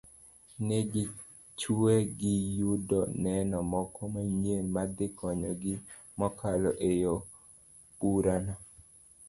[0.67, 5.73] negichwe giyudo neno moko manyien madhi konyogi
[6.19, 7.15] mokalo eyalo
[7.99, 8.53] burano